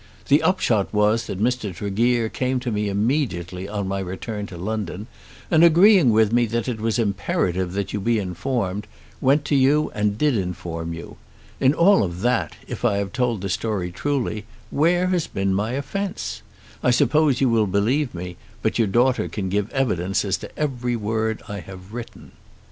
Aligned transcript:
The 0.29 0.41
upshot 0.41 0.91
was 0.91 1.27
that 1.27 1.39
Mr. 1.39 1.75
Tregear 1.75 2.27
came 2.27 2.59
to 2.61 2.71
me 2.71 2.89
immediately 2.89 3.69
on 3.69 3.87
my 3.87 3.99
return 3.99 4.47
to 4.47 4.57
London, 4.57 5.05
and 5.51 5.63
agreeing 5.63 6.09
with 6.09 6.33
me 6.33 6.47
that 6.47 6.67
it 6.67 6.81
was 6.81 6.97
imperative 6.97 7.73
that 7.73 7.93
you 7.93 7.99
be 7.99 8.17
informed, 8.17 8.87
went 9.21 9.45
to 9.45 9.55
you 9.55 9.91
and 9.93 10.17
did 10.17 10.35
inform 10.35 10.91
you. 10.95 11.17
In 11.59 11.75
all 11.75 12.01
of 12.03 12.21
that, 12.21 12.55
if 12.67 12.83
I 12.83 12.97
have 12.97 13.13
told 13.13 13.41
the 13.41 13.49
story 13.49 13.91
truly, 13.91 14.45
where 14.71 15.05
has 15.09 15.27
been 15.27 15.53
my 15.53 15.73
offence? 15.73 16.41
I 16.81 16.89
suppose 16.89 17.39
you 17.39 17.47
will 17.49 17.67
believe 17.67 18.15
me, 18.15 18.37
but 18.63 18.79
your 18.79 18.87
daughter 18.87 19.27
can 19.27 19.49
give 19.49 19.69
evidence 19.69 20.25
as 20.25 20.37
to 20.37 20.49
every 20.57 20.95
word 20.95 21.41
that 21.41 21.49
I 21.51 21.59
have 21.59 21.93
written. 21.93 22.31